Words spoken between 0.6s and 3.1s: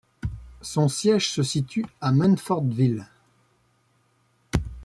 Son siège se situe à Munfordville.